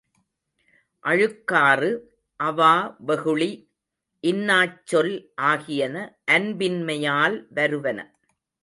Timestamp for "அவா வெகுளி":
2.39-3.51